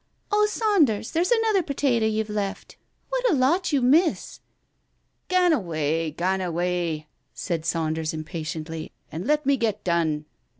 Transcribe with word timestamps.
Oh, 0.31 0.47
Saunders, 0.47 1.11
there's 1.11 1.29
another 1.29 1.61
potato 1.61 2.07
you've 2.07 2.27
left. 2.31 2.75
What 3.09 3.29
a 3.29 3.35
lot 3.35 3.71
you 3.71 3.83
miss!" 3.83 4.39
"Gan 5.29 5.53
awa'! 5.53 6.09
.Gan 6.09 6.41
awa'," 6.41 7.05
said 7.35 7.65
Saunders 7.65 8.11
impatiently, 8.11 8.93
"and 9.11 9.27
let 9.27 9.45
me 9.45 9.57
get 9.57 9.83
done. 9.83 10.25